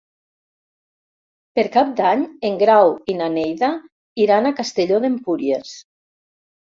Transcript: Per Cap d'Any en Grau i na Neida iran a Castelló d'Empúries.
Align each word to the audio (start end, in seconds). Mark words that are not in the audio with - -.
Per 1.57 1.65
Cap 1.75 1.91
d'Any 1.99 2.23
en 2.49 2.57
Grau 2.63 2.89
i 3.13 3.15
na 3.19 3.27
Neida 3.33 3.69
iran 4.23 4.49
a 4.49 4.53
Castelló 4.61 4.99
d'Empúries. 5.05 5.75